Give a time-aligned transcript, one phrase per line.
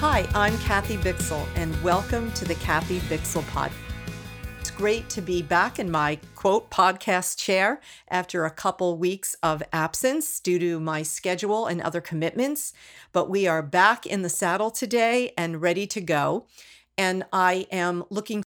[0.00, 3.70] Hi, I'm Kathy Bixel, and welcome to the Kathy Bixel Pod.
[4.58, 9.62] It's great to be back in my quote podcast chair after a couple weeks of
[9.74, 12.72] absence due to my schedule and other commitments.
[13.12, 16.46] But we are back in the saddle today and ready to go.
[16.96, 18.42] And I am looking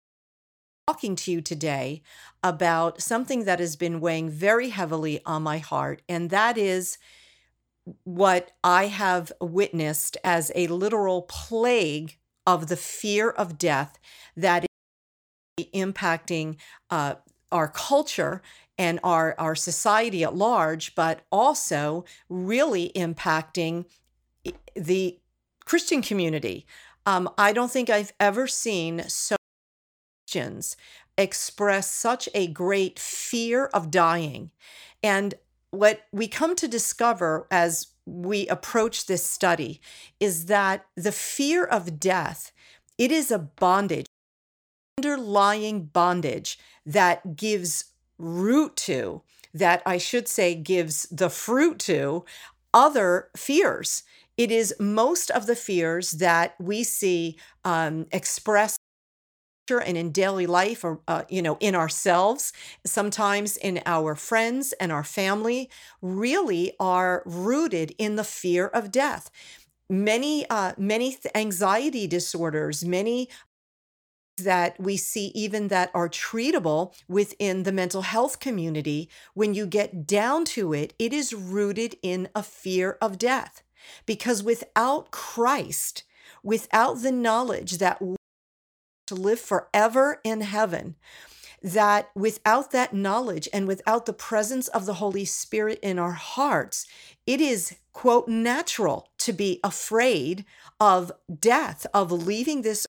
[0.87, 2.01] talking to you today
[2.41, 6.97] about something that has been weighing very heavily on my heart, and that is
[8.03, 13.99] what I have witnessed as a literal plague of the fear of death
[14.35, 14.65] that
[15.57, 16.57] is impacting
[16.89, 17.15] uh,
[17.51, 18.41] our culture
[18.77, 23.85] and our, our society at large, but also really impacting
[24.75, 25.19] the
[25.65, 26.65] Christian community.
[27.05, 30.77] Um, I don't think I've ever seen so many Christians
[31.17, 34.51] express such a great fear of dying.
[35.03, 35.35] And
[35.73, 39.81] what we come to discover as we approach this study
[40.19, 42.51] is that the fear of death
[42.97, 44.05] it is a bondage
[44.97, 47.85] underlying bondage that gives
[48.17, 49.21] root to
[49.53, 52.23] that i should say gives the fruit to
[52.73, 54.03] other fears.
[54.35, 58.79] It is most of the fears that we see um, expressed
[59.71, 62.51] and in daily life or uh, you know in ourselves
[62.85, 65.69] sometimes in our friends and our family
[66.01, 69.31] really are rooted in the fear of death.
[69.89, 73.29] Many uh, many anxiety disorders many
[74.37, 80.07] that we see even that are treatable within the mental health community when you get
[80.07, 83.63] down to it it is rooted in a fear of death.
[84.05, 86.03] Because without Christ
[86.43, 88.01] without the knowledge that
[89.07, 90.95] to live forever in heaven
[91.63, 96.85] that without that knowledge and without the presence of the Holy Spirit in our hearts,
[97.25, 100.43] it is, quote, natural to be afraid
[100.79, 102.85] of death, of leaving this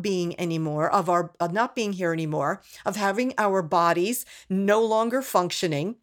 [0.00, 5.22] being anymore, of our of not being here anymore, of having our bodies no longer
[5.22, 5.96] functioning,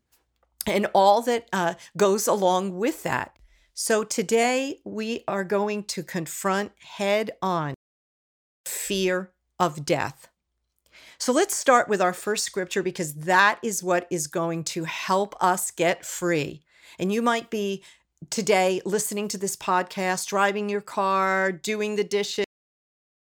[0.65, 3.35] and all that uh, goes along with that.
[3.73, 7.73] So today we are going to confront head on
[8.81, 10.29] fear of death.
[11.17, 15.35] So let's start with our first scripture because that is what is going to help
[15.39, 16.63] us get free.
[16.97, 17.83] And you might be
[18.29, 22.45] today listening to this podcast, driving your car, doing the dishes.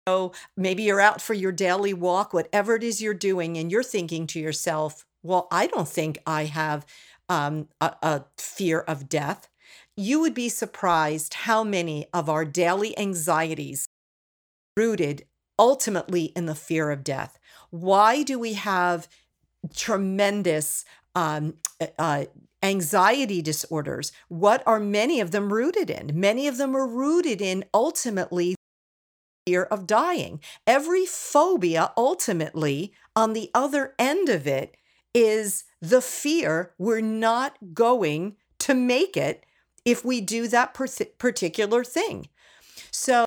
[0.07, 3.83] Oh, maybe you're out for your daily walk, whatever it is you're doing, and you're
[3.83, 6.87] thinking to yourself, well, I don't think I have
[7.29, 9.49] um, a, a fear of death.
[9.97, 13.87] You would be surprised how many of our daily anxieties
[14.77, 15.27] rooted
[15.62, 17.39] ultimately in the fear of death.
[17.71, 19.06] Why do we have
[19.73, 20.84] tremendous
[21.15, 21.55] um,
[22.00, 22.25] uh,
[22.65, 24.11] anxiety disorders?
[24.27, 26.19] What are many of them rooted in?
[26.19, 28.56] Many of them are rooted in ultimately
[29.47, 30.41] fear of dying.
[30.67, 34.77] Every phobia, ultimately, on the other end of it,
[35.15, 39.47] is the fear we're not going to make it
[39.84, 42.28] if we do that particular thing.
[42.91, 43.27] So,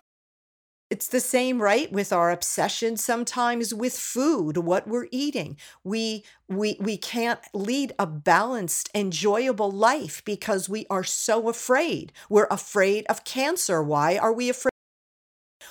[0.96, 6.74] it's the same right with our obsession sometimes with food what we're eating we we
[6.80, 13.24] we can't lead a balanced enjoyable life because we are so afraid we're afraid of
[13.24, 14.70] cancer why are we afraid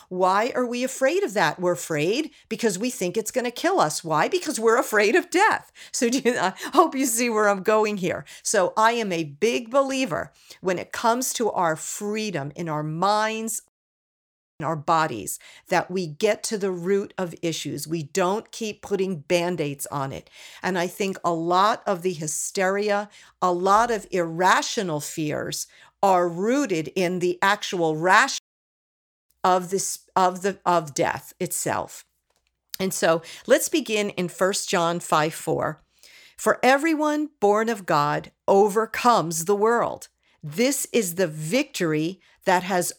[0.09, 1.59] why are we afraid of that?
[1.59, 4.03] We're afraid because we think it's going to kill us.
[4.03, 4.28] Why?
[4.28, 5.72] Because we're afraid of death.
[5.92, 8.25] So you, I hope you see where I'm going here.
[8.44, 10.31] So I am a big believer
[10.62, 13.63] when it comes to our freedom in our minds,
[14.64, 17.88] our bodies that we get to the root of issues.
[17.88, 20.30] We don't keep putting band aids on it.
[20.64, 23.10] And I think a lot of the hysteria,
[23.42, 25.68] a lot of irrational fears
[26.02, 28.40] are rooted in the actual ration
[29.44, 32.06] of this of the of death itself.
[32.80, 35.82] And so let's begin in 1 John 5 4.
[36.38, 40.08] For everyone born of God overcomes the world.
[40.44, 42.94] This is the victory that has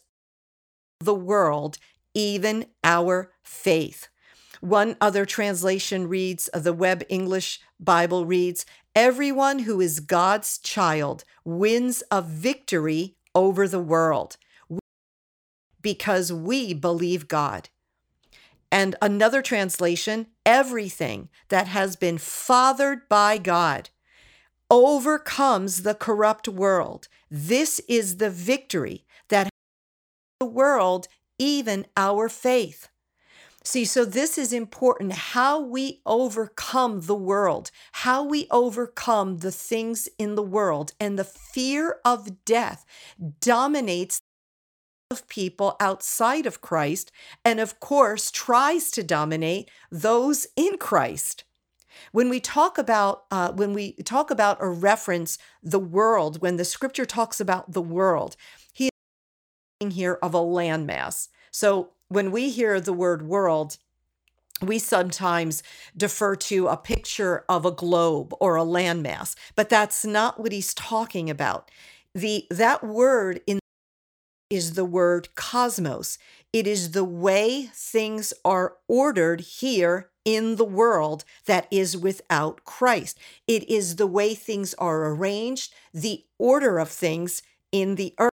[1.00, 1.78] the world,
[2.14, 4.08] even our faith.
[4.60, 8.64] One other translation reads, the Web English Bible reads,
[8.94, 14.38] Everyone who is God's child wins a victory over the world
[15.82, 17.69] because we believe God.
[18.72, 23.90] And another translation, everything that has been fathered by God
[24.70, 27.06] overcomes the corrupt world.
[27.31, 29.06] This is the victory
[30.41, 32.88] the world, even our faith.
[33.65, 40.09] See, so this is important how we overcome the world, how we overcome the things
[40.19, 40.93] in the world.
[41.00, 42.85] And the fear of death
[43.41, 44.21] dominates
[45.11, 47.11] of people outside of Christ,
[47.44, 51.44] and of course, tries to dominate those in Christ.
[52.12, 56.65] When we talk about uh, when we talk about or reference the world, when the
[56.65, 58.37] scripture talks about the world,
[59.81, 61.28] here of a landmass.
[61.50, 63.76] So when we hear the word world,
[64.62, 65.62] we sometimes
[65.96, 70.73] defer to a picture of a globe or a landmass, but that's not what he's
[70.73, 71.70] talking about.
[72.14, 73.58] The that word in
[74.49, 76.17] is the word cosmos.
[76.52, 83.19] It is the way things are ordered here in the world that is without Christ.
[83.46, 87.43] It is the way things are arranged, the order of things
[87.73, 88.31] in the earth.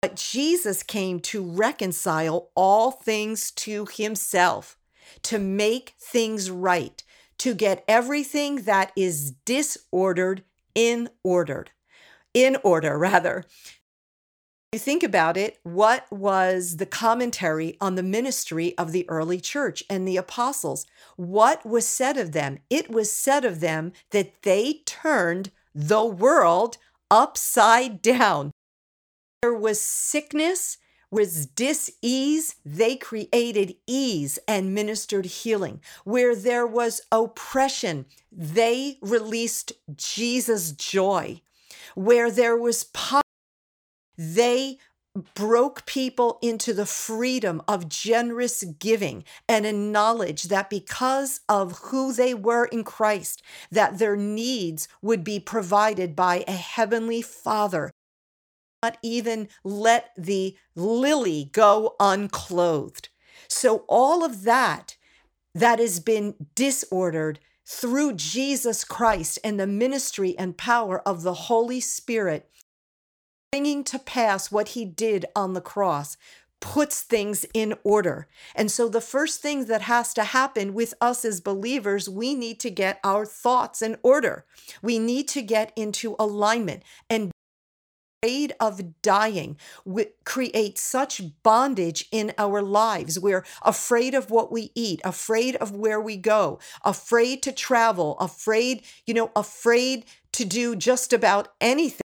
[0.00, 4.76] But Jesus came to reconcile all things to himself,
[5.22, 7.02] to make things right,
[7.38, 11.70] to get everything that is disordered in ordered.
[12.34, 13.44] In order, rather
[14.72, 19.82] you think about it, what was the commentary on the ministry of the early church
[19.88, 20.84] and the apostles?
[21.16, 22.58] What was said of them?
[22.68, 26.76] It was said of them that they turned the world
[27.10, 28.50] upside down.
[29.42, 30.78] There was sickness,
[31.12, 35.80] was dis-ease, they created ease and ministered healing.
[36.02, 41.40] Where there was oppression, they released Jesus' joy.
[41.94, 43.22] Where there was poverty,
[44.16, 44.78] they
[45.34, 52.12] broke people into the freedom of generous giving and a knowledge that because of who
[52.12, 57.90] they were in Christ that their needs would be provided by a heavenly father
[58.82, 63.08] not even let the lily go unclothed
[63.48, 64.96] so all of that
[65.54, 71.80] that has been disordered through Jesus Christ and the ministry and power of the Holy
[71.80, 72.48] Spirit
[73.52, 76.16] bringing to pass what he did on the cross
[76.60, 78.26] puts things in order.
[78.54, 82.58] And so the first thing that has to happen with us as believers, we need
[82.60, 84.44] to get our thoughts in order.
[84.82, 87.30] We need to get into alignment and
[88.22, 89.56] afraid of dying
[90.24, 93.18] create such bondage in our lives.
[93.18, 98.82] We're afraid of what we eat, afraid of where we go, afraid to travel, afraid,
[99.06, 102.00] you know, afraid to do just about anything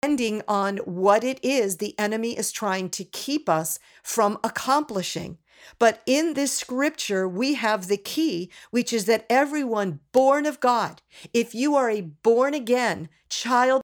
[0.00, 5.36] depending on what it is the enemy is trying to keep us from accomplishing.
[5.80, 11.02] But in this scripture, we have the key, which is that everyone born of God,
[11.34, 13.82] if you are a born again child,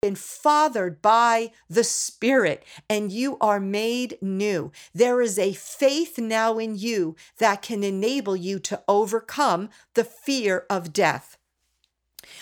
[0.00, 4.70] been fathered by the Spirit and you are made new.
[4.94, 10.66] There is a faith now in you that can enable you to overcome the fear
[10.70, 11.36] of death.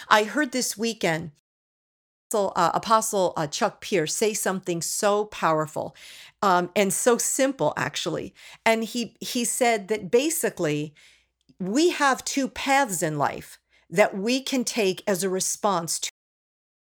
[0.08, 1.30] I heard this weekend
[2.32, 5.94] Apostle, uh, Apostle uh, Chuck Pierce say something so powerful
[6.42, 8.34] um, and so simple, actually.
[8.64, 10.92] And he he said that basically
[11.60, 16.10] we have two paths in life that we can take as a response to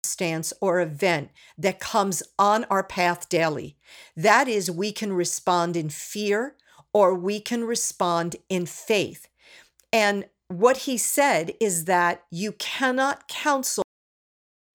[0.09, 3.77] stance or event that comes on our path daily.
[4.15, 6.55] That is, we can respond in fear
[6.93, 9.27] or we can respond in faith.
[9.93, 13.83] And what he said is that you cannot counsel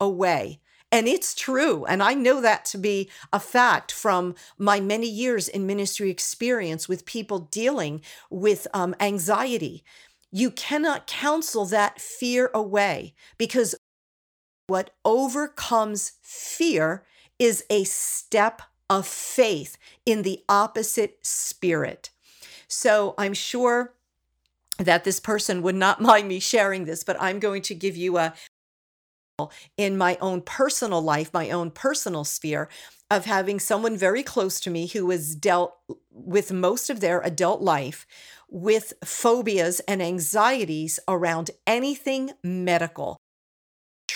[0.00, 0.60] away.
[0.92, 1.84] And it's true.
[1.86, 6.88] And I know that to be a fact from my many years in ministry experience
[6.88, 8.00] with people dealing
[8.30, 9.82] with um, anxiety.
[10.30, 13.74] You cannot counsel that fear away because
[14.66, 17.04] what overcomes fear
[17.38, 22.10] is a step of faith in the opposite spirit.
[22.68, 23.94] So I'm sure
[24.78, 28.18] that this person would not mind me sharing this, but I'm going to give you
[28.18, 28.34] a,
[29.76, 32.68] in my own personal life, my own personal sphere
[33.10, 35.76] of having someone very close to me who was dealt
[36.10, 38.06] with most of their adult life
[38.48, 43.18] with phobias and anxieties around anything medical.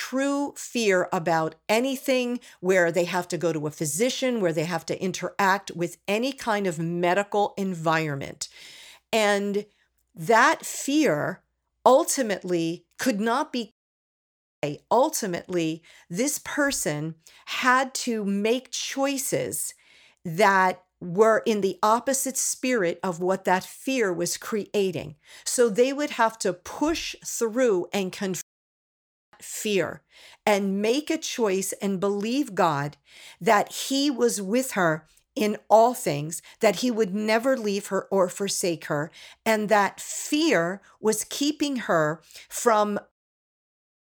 [0.08, 4.86] True fear about anything where they have to go to a physician, where they have
[4.86, 8.48] to interact with any kind of medical environment.
[9.12, 9.66] And
[10.14, 11.42] that fear
[11.84, 13.74] ultimately could not be
[14.90, 19.74] ultimately, this person had to make choices
[20.24, 25.16] that were in the opposite spirit of what that fear was creating.
[25.44, 28.47] So they would have to push through and confront
[29.42, 30.02] fear
[30.44, 32.96] and make a choice and believe God
[33.40, 38.28] that He was with her in all things, that He would never leave her or
[38.28, 39.10] forsake her,
[39.46, 42.98] and that fear was keeping her from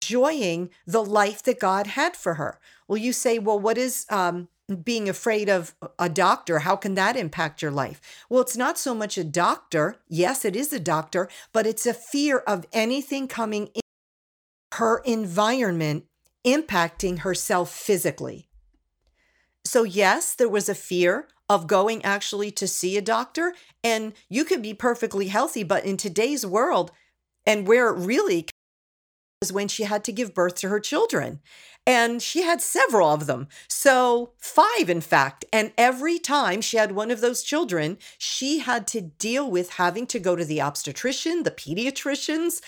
[0.01, 2.59] enjoying the life that God had for her.
[2.87, 4.47] Well, you say, well, what is um,
[4.83, 8.01] being afraid of a doctor, how can that impact your life?
[8.29, 9.97] Well, it's not so much a doctor.
[10.07, 13.81] Yes, it is a doctor, but it's a fear of anything coming in
[14.77, 16.05] her environment
[16.45, 18.47] impacting herself physically.
[19.65, 23.53] So, yes, there was a fear of going actually to see a doctor,
[23.83, 26.91] and you could be perfectly healthy, but in today's world,
[27.45, 28.47] and where it really
[29.41, 31.39] was when she had to give birth to her children.
[31.85, 33.47] And she had several of them.
[33.69, 35.45] So, five, in fact.
[35.53, 40.05] And every time she had one of those children, she had to deal with having
[40.07, 42.61] to go to the obstetrician, the pediatricians.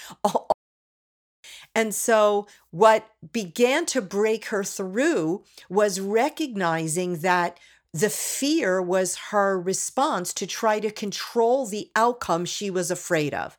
[1.76, 7.60] And so, what began to break her through was recognizing that
[7.94, 13.58] the fear was her response to try to control the outcome she was afraid of.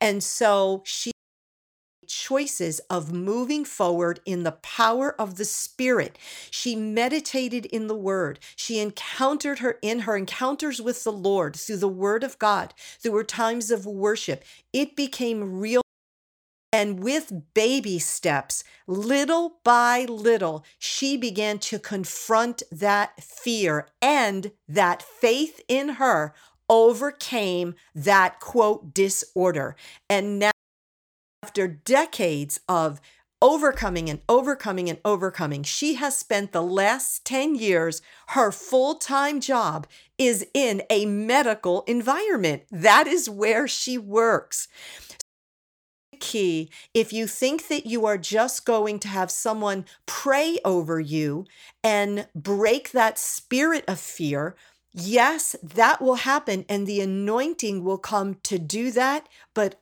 [0.00, 1.12] And so, she
[2.08, 6.18] choices of moving forward in the power of the spirit.
[6.50, 8.40] She meditated in the word.
[8.56, 13.14] She encountered her in her encounters with the lord through the word of god through
[13.14, 14.42] her times of worship.
[14.72, 15.82] It became real
[16.72, 25.02] and with baby steps, little by little, she began to confront that fear, and that
[25.02, 26.34] faith in her
[26.68, 29.76] overcame that quote disorder.
[30.10, 30.50] And now,
[31.42, 33.00] after decades of
[33.40, 39.40] overcoming and overcoming and overcoming, she has spent the last 10 years, her full time
[39.40, 39.86] job
[40.18, 42.64] is in a medical environment.
[42.70, 44.68] That is where she works
[46.20, 51.46] key if you think that you are just going to have someone pray over you
[51.82, 54.56] and break that spirit of fear.
[54.92, 59.28] Yes, that will happen, and the anointing will come to do that.
[59.54, 59.80] But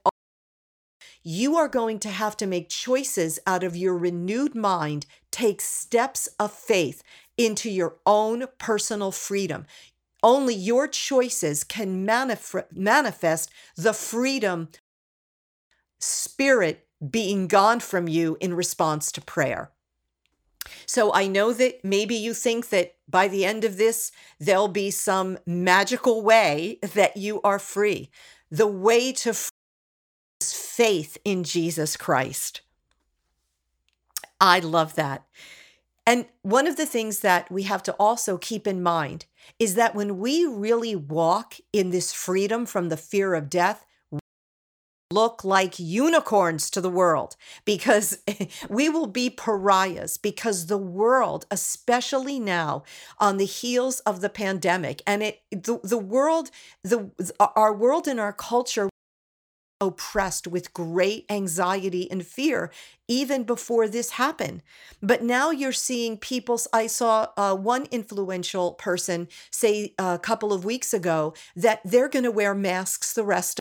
[1.22, 6.28] you are going to have to make choices out of your renewed mind, take steps
[6.38, 7.02] of faith
[7.36, 9.66] into your own personal freedom.
[10.22, 14.68] Only your choices can manif- manifest the freedom,
[15.98, 19.70] spirit being gone from you in response to prayer.
[20.84, 24.10] So I know that maybe you think that by the end of this,
[24.40, 28.10] there'll be some magical way that you are free.
[28.50, 29.34] The way to
[30.40, 32.62] faith in Jesus Christ.
[34.40, 35.26] I love that.
[36.06, 39.26] And one of the things that we have to also keep in mind
[39.58, 43.84] is that when we really walk in this freedom from the fear of death,
[45.10, 48.18] look like unicorns to the world because
[48.68, 52.82] we will be pariahs because the world especially now
[53.18, 56.50] on the heels of the pandemic and it the, the world
[56.82, 57.08] the
[57.54, 58.88] our world and our culture
[59.80, 62.72] oppressed with great anxiety and fear
[63.08, 64.62] even before this happened.
[65.02, 66.58] But now you're seeing people.
[66.72, 72.25] I saw uh, one influential person say a couple of weeks ago that they're going
[72.25, 73.60] to wear masks the rest.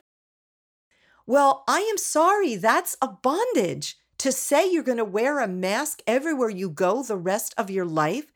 [1.26, 3.96] Well, I am sorry, that's a bondage.
[4.18, 7.84] To say you're going to wear a mask everywhere you go the rest of your
[7.84, 8.32] life,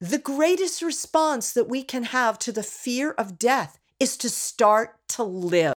[0.00, 4.96] the greatest response that we can have to the fear of death is to start
[5.08, 5.74] to live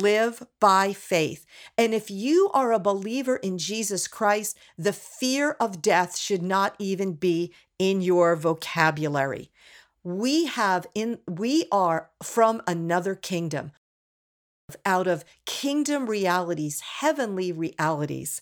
[0.00, 1.46] live by faith.
[1.78, 6.74] And if you are a believer in Jesus Christ, the fear of death should not
[6.78, 9.50] even be in your vocabulary.
[10.02, 13.72] We have in we are from another kingdom
[14.84, 18.40] out of kingdom realities, heavenly realities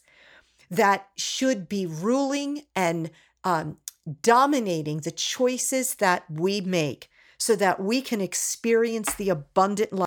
[0.71, 3.11] that should be ruling and
[3.45, 3.77] um,
[4.23, 10.07] dominating the choices that we make so that we can experience the abundant life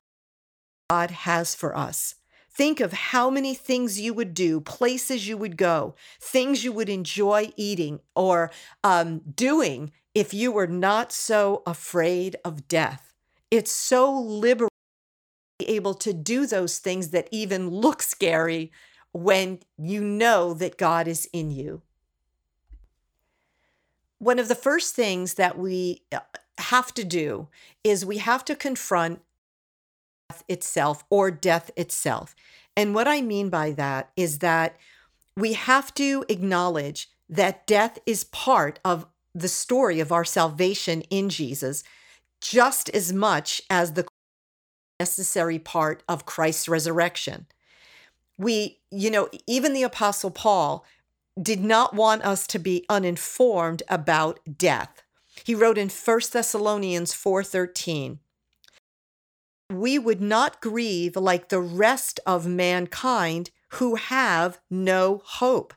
[0.90, 2.16] God has for us.
[2.50, 6.88] Think of how many things you would do, places you would go, things you would
[6.88, 8.50] enjoy eating or
[8.82, 13.12] um, doing if you were not so afraid of death.
[13.52, 14.70] It's so liberating
[15.60, 18.72] able to do those things that even look scary
[19.12, 21.82] when you know that God is in you.
[24.18, 26.20] One of the first things that we uh,
[26.58, 27.48] have to do
[27.84, 29.22] is we have to confront
[30.30, 32.36] death itself or death itself.
[32.76, 34.76] And what I mean by that is that
[35.38, 41.30] we have to acknowledge that death is part of the story of our salvation in
[41.30, 41.84] Jesus
[42.42, 44.06] just as much as the
[45.00, 47.48] necessary part of Christ's resurrection.
[48.38, 50.86] We, you know, even the Apostle Paul
[51.42, 55.04] did not want us to be uninformed about death.
[55.44, 58.20] He wrote in 1 Thessalonians 4:13,
[59.70, 65.74] we would not grieve like the rest of mankind who have no hope.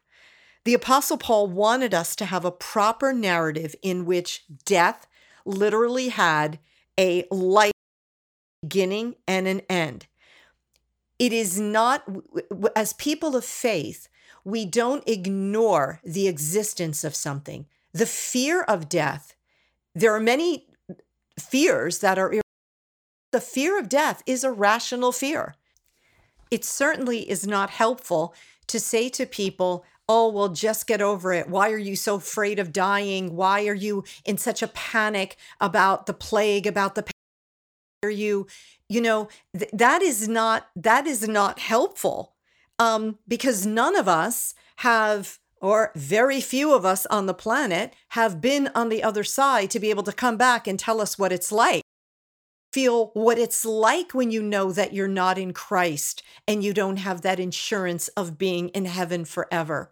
[0.65, 5.07] The Apostle Paul wanted us to have a proper narrative in which death
[5.45, 6.59] literally had
[6.99, 7.73] a life
[8.63, 10.07] beginning and an end.
[11.19, 12.05] It is not,
[12.77, 14.09] as people of faith,
[14.45, 17.67] we don't ignore the existence of something.
[17.93, 19.35] The fear of death,
[19.95, 20.67] there are many
[21.39, 22.35] fears that are,
[23.33, 25.55] the fear of death is a rational fear.
[26.51, 28.35] It certainly is not helpful
[28.69, 31.49] to say to people, oh, well, just get over it.
[31.49, 33.37] Why are you so afraid of dying?
[33.37, 37.05] Why are you in such a panic about the plague, about the
[38.07, 38.47] you
[38.89, 42.35] you know th- that is not that is not helpful
[42.79, 48.41] um, because none of us have or very few of us on the planet have
[48.41, 51.33] been on the other side to be able to come back and tell us what
[51.33, 51.83] it's like
[52.73, 56.99] feel what it's like when you know that you're not in Christ and you don't
[56.99, 59.91] have that insurance of being in heaven forever.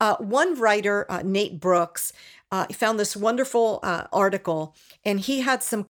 [0.00, 2.12] Uh, one writer, uh, Nate Brooks,
[2.50, 4.74] uh, found this wonderful uh, article,
[5.04, 5.86] and he had some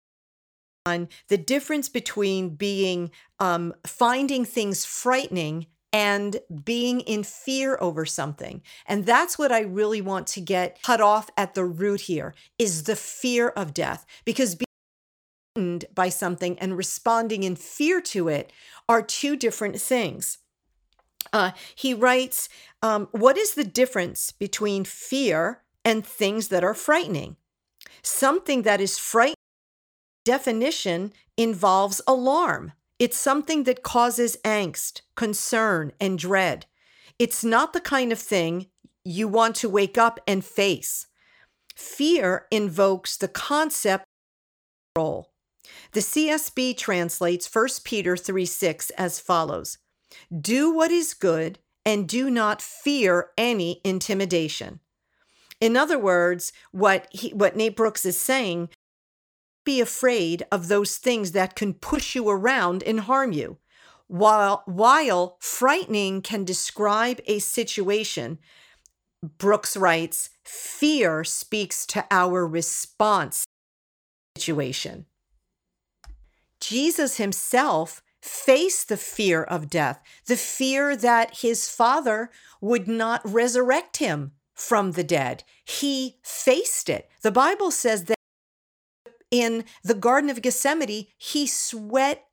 [0.85, 8.61] on the difference between being um, finding things frightening and being in fear over something.
[8.87, 12.83] And that's what I really want to get cut off at the root here is
[12.83, 14.65] the fear of death because being
[15.55, 18.51] frightened by something and responding in fear to it
[18.87, 20.37] are two different things.
[21.33, 22.49] Uh, he writes,
[22.81, 27.35] um, What is the difference between fear and things that are frightening?
[28.01, 29.35] Something that is frightening
[30.23, 32.73] definition involves alarm.
[32.99, 36.65] It's something that causes angst, concern, and dread.
[37.17, 38.67] It's not the kind of thing
[39.03, 41.07] you want to wake up and face.
[41.75, 44.03] Fear invokes the concept
[44.95, 45.31] of role.
[45.93, 49.77] The CSB translates 1 Peter 3 6 as follows
[50.39, 54.79] Do what is good and do not fear any intimidation.
[55.59, 58.69] In other words, what, he, what Nate Brooks is saying
[59.63, 63.57] be afraid of those things that can push you around and harm you.
[64.07, 68.39] While, while frightening can describe a situation,
[69.37, 73.45] Brooks writes, fear speaks to our response
[74.35, 75.05] situation.
[76.59, 83.97] Jesus himself faced the fear of death, the fear that his father would not resurrect
[83.97, 85.43] him from the dead.
[85.65, 87.09] He faced it.
[87.21, 88.15] The Bible says that
[89.31, 92.25] in the Garden of Gethsemane, he sweat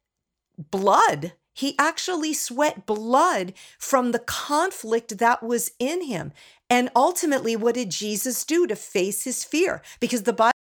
[0.59, 1.33] blood.
[1.55, 6.33] He actually sweat blood from the conflict that was in him.
[6.69, 9.83] And ultimately, what did Jesus do to face his fear?
[10.01, 10.53] Because the Bible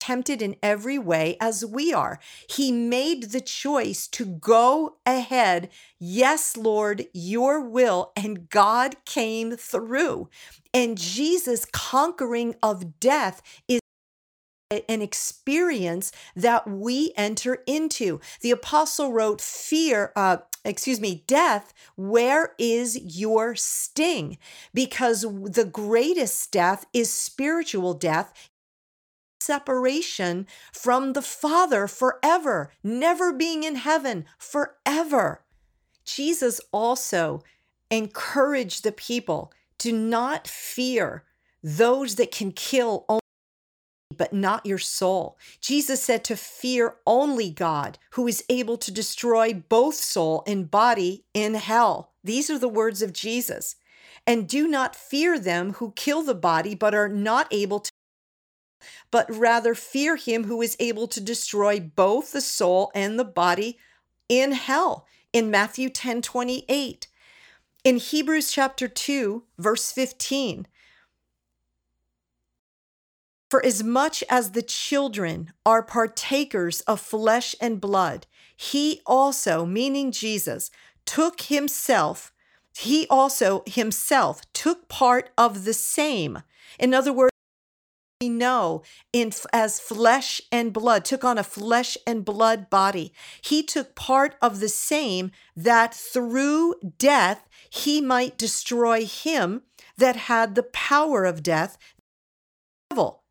[0.00, 2.20] tempted in every way as we are.
[2.48, 5.68] He made the choice to go ahead.
[5.98, 8.12] Yes, Lord, your will.
[8.14, 10.28] And God came through.
[10.72, 13.80] And Jesus' conquering of death is
[14.70, 18.20] an experience that we enter into.
[18.40, 24.38] The apostle wrote, Fear, uh, excuse me, death, where is your sting?
[24.74, 28.50] Because the greatest death is spiritual death.
[29.40, 35.44] Separation from the Father forever, never being in heaven forever.
[36.04, 37.42] Jesus also
[37.88, 41.22] encouraged the people to not fear
[41.62, 43.04] those that can kill
[44.16, 45.38] but not your soul.
[45.60, 51.24] Jesus said to fear only God, who is able to destroy both soul and body
[51.34, 52.12] in hell.
[52.22, 53.76] These are the words of Jesus.
[54.26, 57.90] And do not fear them who kill the body, but are not able to,
[59.10, 63.78] but rather fear him who is able to destroy both the soul and the body
[64.28, 65.06] in hell.
[65.32, 67.08] In Matthew 10 28.
[67.84, 70.66] In Hebrews chapter 2, verse 15,
[73.50, 80.10] for as much as the children are partakers of flesh and blood, he also, meaning
[80.10, 80.70] Jesus,
[81.04, 82.32] took himself,
[82.76, 86.42] he also himself took part of the same.
[86.78, 87.30] In other words,
[88.20, 88.82] we know
[89.12, 93.12] in as flesh and blood took on a flesh and blood body.
[93.42, 99.62] He took part of the same that through death he might destroy him
[99.98, 101.76] that had the power of death.
[102.88, 103.22] Devil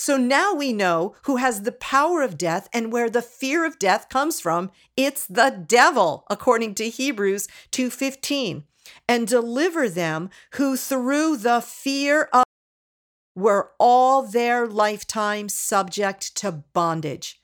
[0.00, 3.78] so now we know who has the power of death and where the fear of
[3.78, 4.70] death comes from.
[4.96, 8.64] It's the devil, according to Hebrews 2:15.
[9.06, 12.44] And deliver them who through the fear of
[13.36, 17.40] were all their lifetime subject to bondage.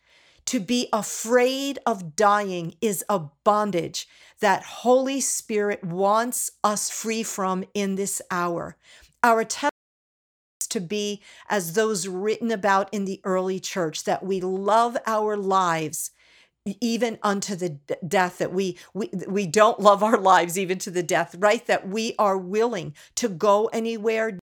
[0.47, 4.09] To be afraid of dying is a bondage
[4.41, 8.77] that Holy Spirit wants us free from in this hour.
[9.23, 9.76] Our testimony
[10.77, 16.11] to be as those written about in the early church that we love our lives
[16.81, 21.03] even unto the death that we we we don't love our lives even to the
[21.03, 24.39] death right that we are willing to go anywhere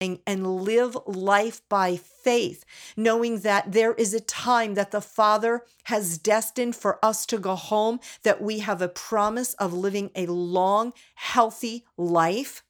[0.00, 2.64] and live life by faith,
[2.98, 7.54] knowing that there is a time that the Father has destined for us to go
[7.54, 12.62] home, that we have a promise of living a long, healthy life.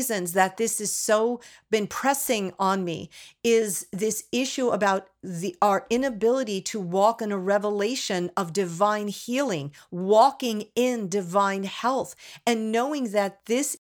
[0.00, 3.10] Reasons that this is so been pressing on me
[3.44, 9.72] is this issue about the our inability to walk in a revelation of divine healing,
[9.92, 13.76] walking in divine health, and knowing that this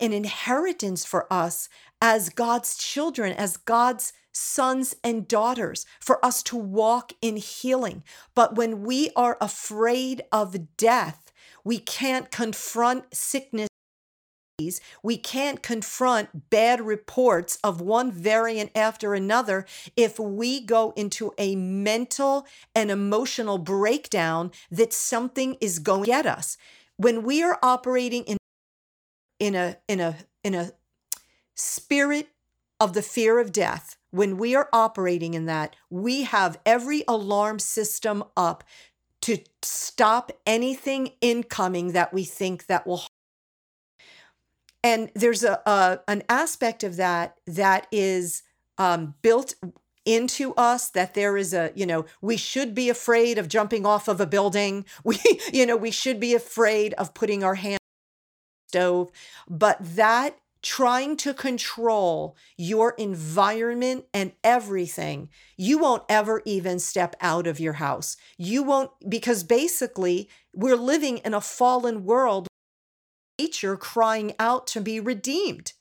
[0.00, 1.68] an inheritance for us
[2.02, 8.02] as God's children, as God's sons and daughters, for us to walk in healing.
[8.34, 13.68] But when we are afraid of death, we can't confront sickness.
[15.02, 21.56] We can't confront bad reports of one variant after another if we go into a
[21.56, 26.56] mental and emotional breakdown that something is going to get us.
[26.96, 28.36] When we are operating in
[29.40, 30.70] in a in a in a
[31.56, 32.28] spirit
[32.78, 37.58] of the fear of death when we are operating in that we have every alarm
[37.58, 38.62] system up
[39.20, 43.02] to stop anything incoming that we think that will
[44.84, 48.44] and there's a, a an aspect of that that is
[48.78, 49.54] um, built
[50.04, 54.06] into us that there is a you know we should be afraid of jumping off
[54.06, 55.18] of a building we
[55.52, 57.78] you know we should be afraid of putting our hand
[58.74, 59.12] stove,
[59.48, 67.46] but that trying to control your environment and everything, you won't ever even step out
[67.46, 68.16] of your house.
[68.38, 72.48] You won't, because basically, we're living in a fallen world,
[73.38, 75.72] nature crying out to be redeemed.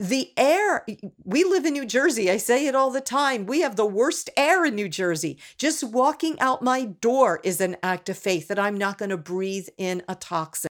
[0.00, 0.84] The air,
[1.24, 2.30] we live in New Jersey.
[2.30, 3.46] I say it all the time.
[3.46, 5.38] We have the worst air in New Jersey.
[5.56, 9.16] Just walking out my door is an act of faith that I'm not going to
[9.16, 10.68] breathe in a toxin.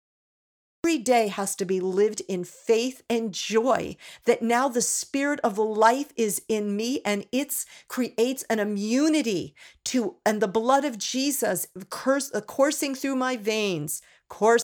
[0.85, 5.57] Every day has to be lived in faith and joy that now the spirit of
[5.57, 11.67] life is in me and it creates an immunity to, and the blood of Jesus
[11.89, 14.63] course, coursing through my veins, coursing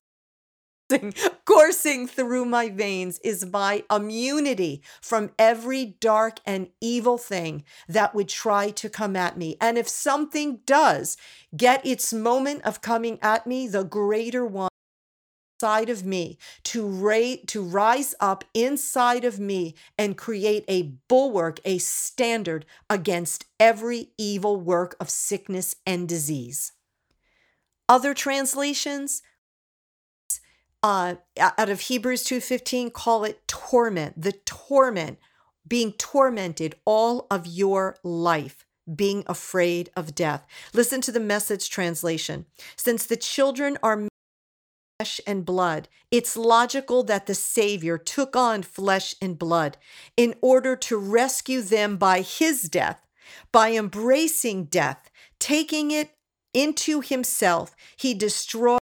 [1.45, 8.29] coursing through my veins is my immunity from every dark and evil thing that would
[8.29, 9.57] try to come at me.
[9.59, 11.17] And if something does
[11.55, 14.69] get its moment of coming at me, the greater one
[15.55, 21.61] inside of me to rate to rise up inside of me and create a bulwark
[21.63, 26.73] a standard against every evil work of sickness and disease
[27.87, 29.21] other translations
[30.85, 35.17] uh, out of hebrews 2.15 call it torment the torment
[35.67, 42.45] being tormented all of your life being afraid of death listen to the message translation
[42.75, 44.07] since the children are
[44.99, 45.89] flesh and blood.
[46.09, 49.77] It's logical that the Savior took on flesh and blood
[50.15, 53.05] in order to rescue them by his death,
[53.51, 56.11] by embracing death, taking it
[56.53, 57.75] into himself.
[57.97, 58.79] He destroyed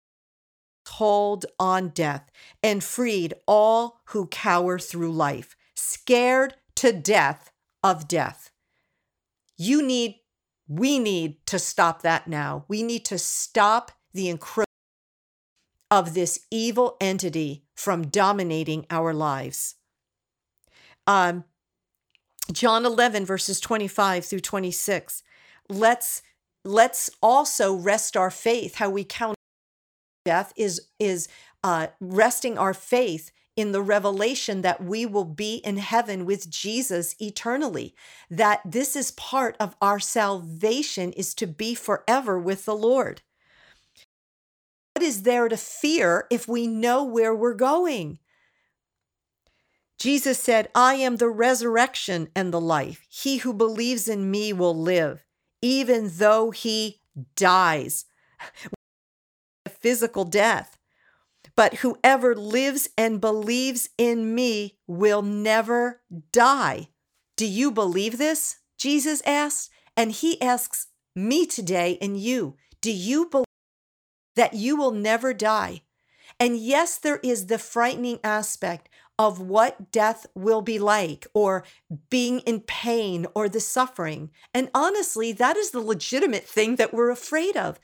[1.01, 2.29] hold on death
[2.61, 7.51] and freed all who cower through life, scared to death
[7.83, 8.51] of death.
[9.57, 10.17] You need,
[10.67, 12.65] we need to stop that now.
[12.67, 14.67] We need to stop the encroachment
[15.89, 19.77] of this evil entity from dominating our lives.
[21.07, 21.45] Um,
[22.51, 25.23] John 11 verses 25 through 26.
[25.67, 26.21] Let's
[26.63, 28.75] let's also rest our faith.
[28.75, 29.35] How we count
[30.25, 31.27] death is is
[31.63, 37.15] uh, resting our faith in the revelation that we will be in heaven with Jesus
[37.19, 37.93] eternally.
[38.29, 43.21] That this is part of our salvation is to be forever with the Lord.
[44.95, 48.19] What is there to fear if we know where we're going?
[49.99, 53.05] Jesus said, I am the resurrection and the life.
[53.07, 55.25] He who believes in me will live,
[55.61, 57.01] even though he
[57.35, 58.05] dies.
[59.81, 60.77] Physical death.
[61.55, 66.89] But whoever lives and believes in me will never die.
[67.35, 68.57] Do you believe this?
[68.77, 69.69] Jesus asked.
[69.97, 73.45] And he asks me today and you, do you believe?
[74.35, 75.81] that you will never die.
[76.39, 78.89] And yes, there is the frightening aspect
[79.19, 81.63] of what death will be like or
[82.09, 84.31] being in pain or the suffering.
[84.53, 87.79] And honestly, that is the legitimate thing that we're afraid of.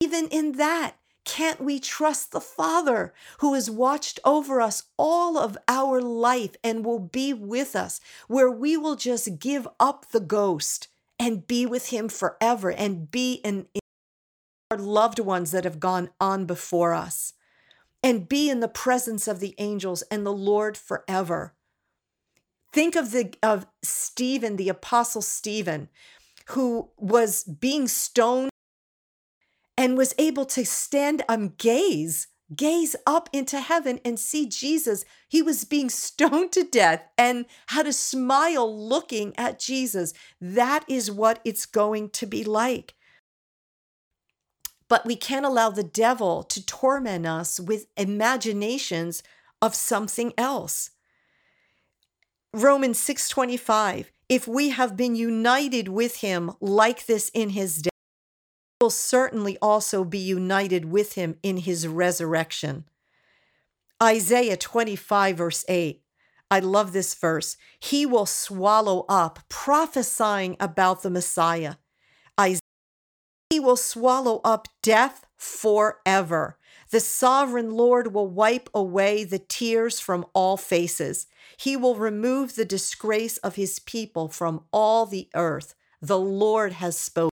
[0.00, 5.58] Even in that, can't we trust the Father who has watched over us all of
[5.66, 10.88] our life and will be with us, where we will just give up the ghost
[11.18, 13.66] and be with Him forever and be in,
[14.70, 17.34] our loved ones that have gone on before us
[18.02, 21.54] and be in the presence of the angels and the Lord forever.
[22.72, 25.88] Think of the of Stephen, the apostle Stephen,
[26.50, 28.50] who was being stoned
[29.76, 35.04] and was able to stand and um, gaze gaze up into heaven and see Jesus.
[35.28, 40.12] He was being stoned to death and had a smile looking at Jesus.
[40.40, 42.94] That is what it's going to be like.
[44.88, 49.22] But we can't allow the devil to torment us with imaginations
[49.60, 50.90] of something else.
[52.54, 57.95] Romans 6:25 If we have been united with him like this in his death
[58.86, 62.84] will certainly also be united with him in his resurrection.
[64.00, 66.04] Isaiah 25, verse 8.
[66.52, 67.56] I love this verse.
[67.80, 71.74] He will swallow up, prophesying about the Messiah.
[72.38, 72.60] Isaiah,
[73.50, 76.56] he will swallow up death forever.
[76.92, 81.26] The sovereign Lord will wipe away the tears from all faces.
[81.56, 85.74] He will remove the disgrace of his people from all the earth.
[86.00, 87.35] The Lord has spoken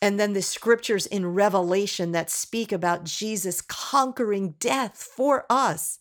[0.00, 5.98] and then the scriptures in Revelation that speak about Jesus conquering death for us.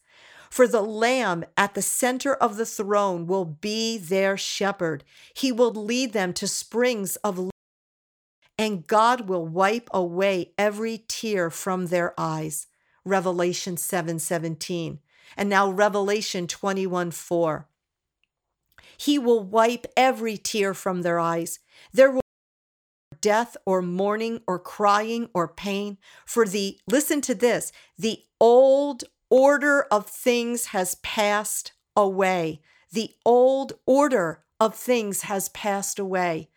[0.49, 5.03] For the Lamb at the center of the throne will be their shepherd.
[5.33, 7.49] He will lead them to springs of
[8.57, 12.67] and God will wipe away every tear from their eyes.
[13.05, 14.19] Revelation 7:17.
[14.19, 14.99] 7,
[15.37, 17.67] and now Revelation 21 4.
[18.97, 21.59] He will wipe every tear from their eyes.
[21.93, 22.21] There will
[23.21, 25.97] death or mourning or crying or pain.
[26.25, 32.61] For the, listen to this, the old order of things has passed away.
[32.91, 36.49] The old order of things has passed away.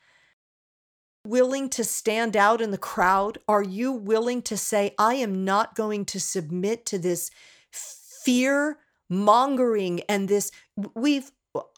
[1.26, 3.38] Willing to stand out in the crowd?
[3.46, 7.30] Are you willing to say, I am not going to submit to this
[7.70, 10.50] fear mongering and this?
[10.94, 11.30] We've,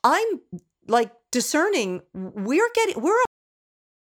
[0.04, 0.40] I'm
[0.86, 3.16] like discerning, we're getting, we're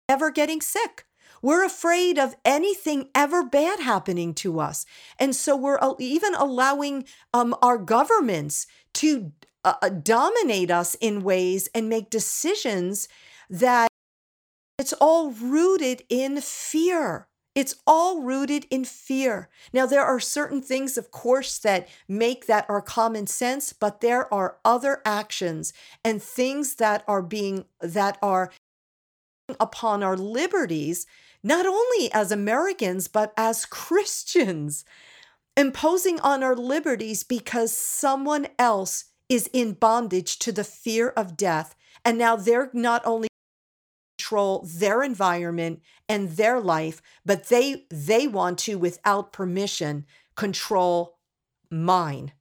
[0.08, 1.06] ever getting sick.
[1.42, 4.86] We're afraid of anything ever bad happening to us.
[5.18, 11.68] And so we're even allowing um, our governments to uh, uh, dominate us in ways
[11.74, 13.08] and make decisions
[13.50, 13.88] that
[14.78, 17.28] it's all rooted in fear.
[17.54, 19.48] It's all rooted in fear.
[19.72, 24.32] Now, there are certain things, of course, that make that our common sense, but there
[24.34, 25.72] are other actions
[26.04, 28.50] and things that are being, that are
[29.60, 31.06] upon our liberties,
[31.42, 34.84] not only as Americans, but as Christians,
[35.56, 41.74] imposing on our liberties because someone else is in bondage to the fear of death.
[42.04, 43.28] And now they're not only
[44.18, 51.18] control their environment and their life, but they they want to, without permission, control
[51.70, 52.32] mine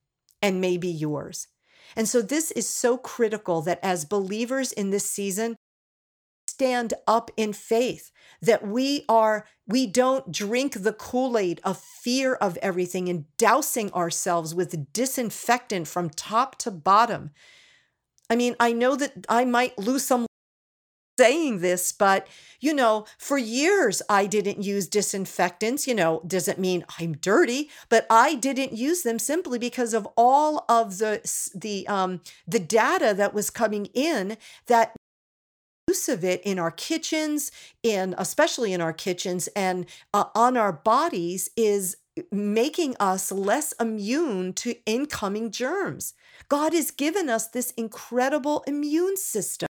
[0.42, 1.48] and maybe yours.
[1.96, 5.56] And so this is so critical that as believers in this season,
[6.64, 8.10] stand up in faith,
[8.42, 13.92] that we are, we don't drink the Kool Aid of fear of everything and dousing
[13.92, 17.32] ourselves with disinfectant from top to bottom.
[18.30, 20.26] I mean, I know that I might lose some
[21.20, 22.28] saying this, but
[22.62, 25.86] you know, for years I didn't use disinfectants.
[25.86, 30.66] You know, doesn't mean I'm dirty, but I didn't use them simply because of all
[30.70, 31.22] of the
[31.54, 34.96] the um the data that was coming in that
[35.94, 37.52] use of it in our kitchens,
[37.84, 41.98] in especially in our kitchens and uh, on our bodies is
[42.32, 46.16] making us less immune to incoming germs.
[46.50, 49.68] God has given us this incredible immune system.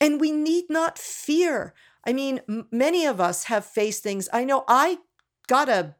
[0.00, 1.74] And we need not fear.
[2.06, 4.28] I mean, m- many of us have faced things.
[4.32, 4.98] I know I
[5.48, 5.96] got a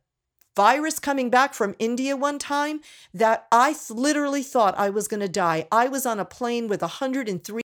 [0.54, 2.80] virus coming back from India one time
[3.12, 5.66] that I th- literally thought I was going to die.
[5.72, 7.62] I was on a plane with 103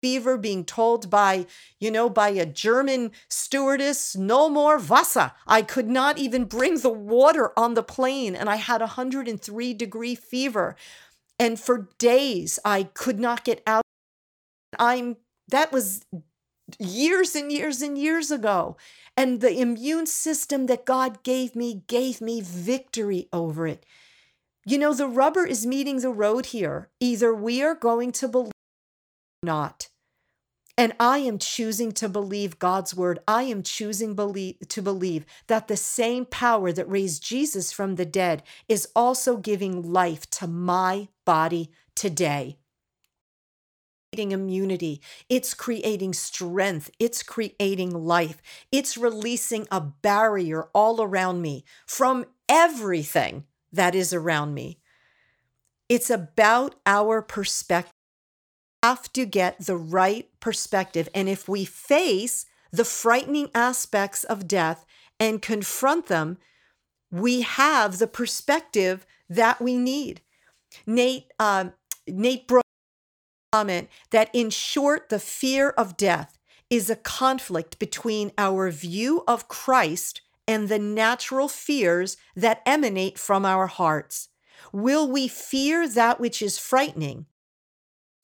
[0.00, 1.46] fever being told by,
[1.78, 5.32] you know, by a German stewardess, no more Wasser.
[5.46, 10.14] I could not even bring the water on the plane and I had 103 degree
[10.14, 10.76] fever.
[11.38, 13.82] And for days I could not get out.
[14.78, 15.16] I'm
[15.48, 16.04] that was
[16.78, 18.76] years and years and years ago.
[19.16, 23.84] And the immune system that God gave me gave me victory over it.
[24.64, 26.90] You know, the rubber is meeting the road here.
[27.00, 28.52] Either we are going to believe
[29.42, 29.88] not.
[30.78, 33.18] And I am choosing to believe God's word.
[33.26, 38.06] I am choosing believe, to believe that the same power that raised Jesus from the
[38.06, 42.58] dead is also giving life to my body today.
[44.12, 51.64] Creating immunity, it's creating strength, it's creating life, it's releasing a barrier all around me
[51.86, 54.78] from everything that is around me.
[55.88, 57.92] It's about our perspective
[58.82, 61.08] have to get the right perspective.
[61.14, 64.84] And if we face the frightening aspects of death
[65.18, 66.38] and confront them,
[67.10, 70.20] we have the perspective that we need.
[70.86, 71.70] Nate, uh,
[72.06, 72.68] Nate Brooks
[73.52, 76.38] comment that in short, the fear of death
[76.70, 83.44] is a conflict between our view of Christ and the natural fears that emanate from
[83.44, 84.28] our hearts.
[84.72, 87.26] Will we fear that which is frightening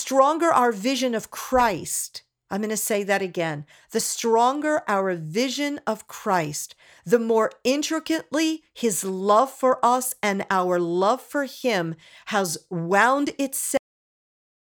[0.05, 3.65] stronger our vision of Christ, I'm going to say that again.
[3.91, 6.75] The stronger our vision of Christ,
[7.07, 11.95] the more intricately his love for us and our love for him
[12.27, 13.81] has wound itself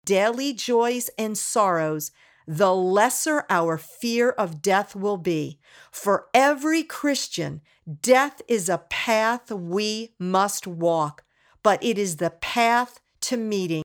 [0.03, 2.11] daily joys and sorrows,
[2.45, 5.57] the lesser our fear of death will be.
[5.89, 7.61] For every Christian,
[8.01, 11.23] death is a path we must walk,
[11.63, 13.83] but it is the path to meeting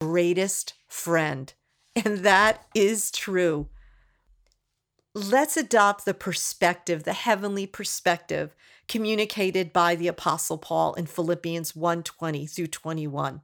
[0.00, 1.52] greatest friend.
[2.04, 3.68] And that is true.
[5.14, 8.54] Let's adopt the perspective, the heavenly perspective
[8.86, 13.40] communicated by the apostle Paul in Philippians 1:20 through 21.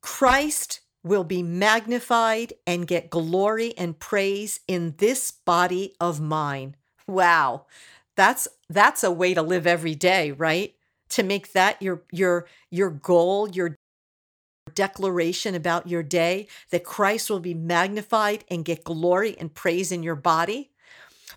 [0.00, 6.76] Christ will be magnified and get glory and praise in this body of mine.
[7.06, 7.66] Wow.
[8.16, 10.74] That's that's a way to live every day, right?
[11.10, 13.76] To make that your your your goal, your
[14.74, 20.02] declaration about your day that Christ will be magnified and get glory and praise in
[20.02, 20.70] your body.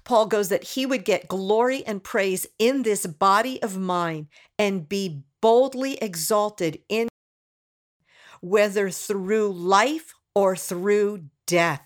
[0.04, 4.28] Paul goes that he would get glory and praise in this body of mine
[4.60, 7.08] and be boldly exalted in
[8.42, 11.82] whether through life or through death.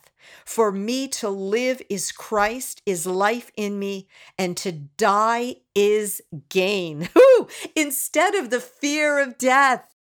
[0.46, 4.08] For me to live is Christ, is life in me,
[4.38, 7.10] and to die is gain.
[7.76, 9.96] Instead of the fear of death,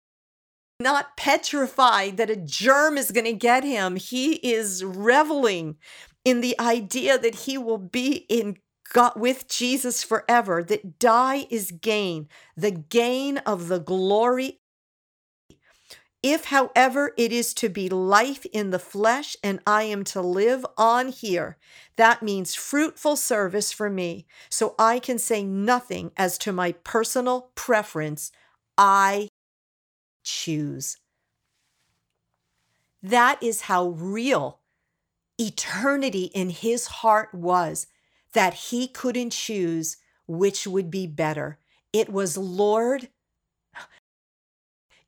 [0.79, 3.95] not petrified that a germ is going to get him.
[3.95, 5.77] He is reveling
[6.23, 8.57] in the idea that he will be in
[8.93, 14.59] God with Jesus forever, that die is gain, the gain of the glory.
[16.21, 20.65] If, however, it is to be life in the flesh and I am to live
[20.75, 21.57] on here,
[21.97, 24.25] that means fruitful service for me.
[24.49, 28.31] So I can say nothing as to my personal preference.
[28.75, 29.29] I
[30.25, 30.97] choose.
[33.01, 34.59] That is how real
[35.37, 37.87] eternity in his heart was
[38.33, 41.59] that he couldn't choose which would be better.
[41.93, 43.09] It was, Lord,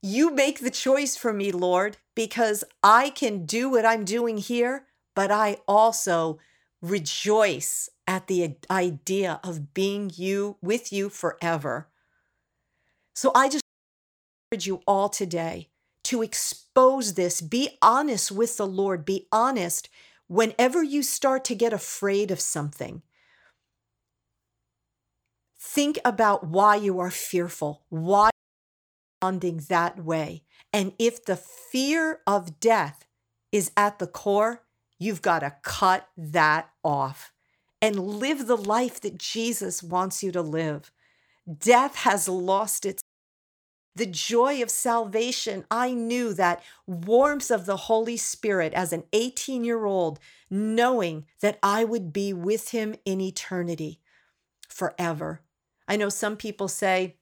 [0.02, 4.86] you make the choice for me, Lord, because I can do what I'm doing here,
[5.16, 6.40] but I also
[6.82, 11.90] rejoice at the idea of being you with you forever.
[13.16, 13.64] So I just
[14.56, 15.68] you all today
[16.04, 17.42] to expose this.
[17.42, 19.04] Be honest with the Lord.
[19.04, 19.90] Be honest
[20.28, 23.02] whenever you start to get afraid of something.
[25.60, 28.30] Think about why you are fearful, why
[29.22, 30.44] responding that way.
[30.72, 33.06] And if the fear of death
[33.52, 34.64] is at the core,
[34.98, 37.34] you've got to cut that off
[37.82, 40.92] and live the life that Jesus wants you to live.
[41.60, 43.04] Death has lost its
[43.98, 45.66] the joy of salvation.
[45.72, 51.58] I knew that warmth of the Holy Spirit as an 18 year old, knowing that
[51.64, 54.00] I would be with Him in eternity
[54.70, 55.42] forever.
[55.88, 57.16] I know some people say,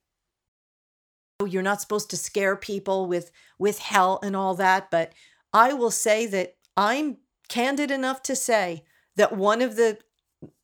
[1.40, 5.14] oh, you're not supposed to scare people with, with hell and all that, but
[5.54, 8.84] I will say that I'm candid enough to say
[9.16, 10.00] that one of the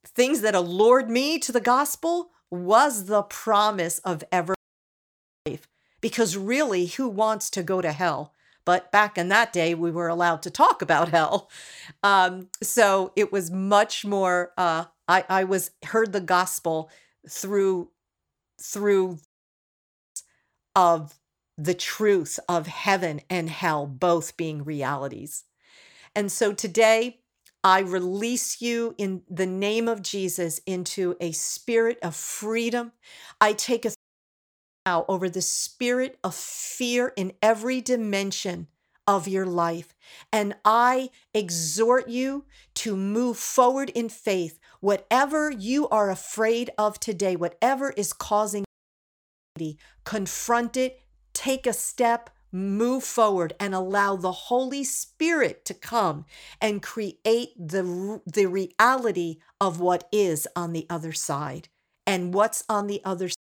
[0.06, 4.56] things that allured me to the gospel was the promise of ever
[5.46, 5.71] life
[6.02, 8.34] because really, who wants to go to hell?
[8.66, 11.50] But back in that day, we were allowed to talk about hell.
[12.04, 14.54] Um, so it was much more.
[14.58, 16.90] Uh, I, I was heard the gospel
[17.28, 17.90] through
[18.62, 19.18] through
[20.76, 21.20] of
[21.58, 25.44] the truth of heaven and hell both being realities.
[26.16, 27.20] And so today,
[27.64, 32.92] I release you in the name of Jesus into a spirit of freedom.
[33.40, 33.92] I take a
[34.86, 38.68] now over the spirit of fear in every dimension
[39.08, 39.94] of your life.
[40.32, 44.60] And I exhort you to move forward in faith.
[44.80, 48.64] Whatever you are afraid of today, whatever is causing
[50.06, 51.02] confront it,
[51.34, 56.26] take a step, move forward, and allow the Holy Spirit to come
[56.60, 61.68] and create the, the reality of what is on the other side.
[62.08, 63.41] And what's on the other side?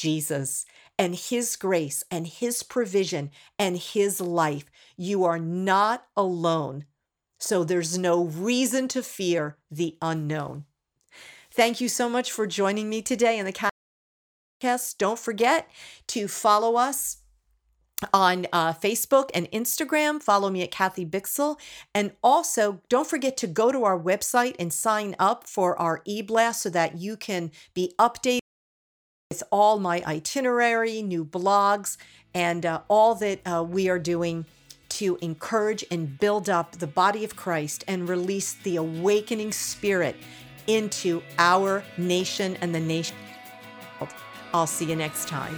[0.00, 0.64] Jesus
[0.98, 4.66] and His grace and His provision and His life.
[4.96, 6.84] You are not alone.
[7.38, 10.64] So there's no reason to fear the unknown.
[11.50, 13.52] Thank you so much for joining me today in the
[14.62, 14.98] podcast.
[14.98, 15.70] Don't forget
[16.08, 17.18] to follow us
[18.12, 20.22] on uh, Facebook and Instagram.
[20.22, 21.58] Follow me at Kathy Bixel.
[21.94, 26.22] And also, don't forget to go to our website and sign up for our e
[26.22, 28.40] blast so that you can be updated
[29.36, 31.98] with all my itinerary, new blogs,
[32.32, 34.46] and uh, all that uh, we are doing
[34.88, 40.16] to encourage and build up the body of Christ and release the awakening spirit
[40.66, 43.14] into our nation and the nation.
[44.54, 45.54] I'll see you next time.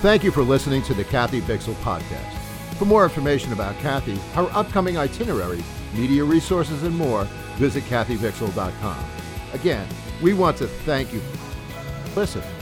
[0.00, 2.32] Thank you for listening to the Kathy Bixel podcast.
[2.78, 5.62] For more information about Kathy, her upcoming itinerary,
[5.94, 7.24] media resources, and more,
[7.56, 9.04] visit kathybixel.com.
[9.52, 9.86] Again,
[10.22, 12.57] we want to thank you for listening